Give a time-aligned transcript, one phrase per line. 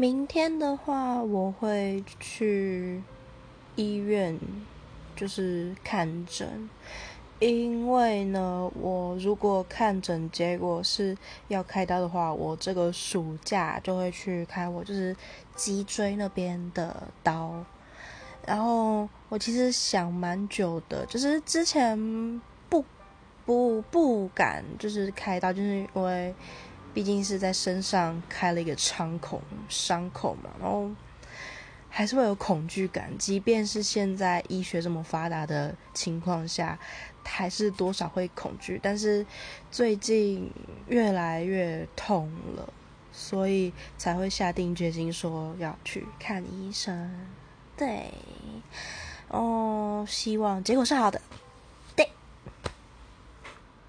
[0.00, 3.02] 明天的话，我会去
[3.76, 4.34] 医院，
[5.14, 6.70] 就是看诊。
[7.38, 11.14] 因为呢，我如果看诊结果是
[11.48, 15.14] 要开刀的话，我这个暑假就会去开我就是
[15.54, 17.62] 脊椎那边的刀。
[18.46, 22.40] 然后我其实想蛮久的，就是之前
[22.70, 22.82] 不
[23.44, 26.34] 不不敢就是开刀，就是因为
[26.92, 30.90] 毕竟是在身上开了一个伤口伤口嘛，然后
[31.88, 36.78] 还是会有恐惧感，即便是现在医学这么发达的情况下。
[37.22, 39.24] 还是多少会恐惧，但是
[39.70, 40.50] 最近
[40.88, 42.72] 越来越痛了，
[43.12, 47.28] 所以才会下定决心说要去看医生。
[47.76, 48.12] 对，
[49.28, 51.22] 哦，希望结果是好的。